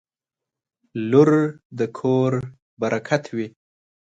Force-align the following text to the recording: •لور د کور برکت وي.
•لور 1.09 1.29
د 1.77 1.79
کور 1.97 2.31
برکت 2.81 3.23
وي. 3.35 3.47